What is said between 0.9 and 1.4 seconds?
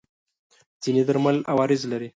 درمل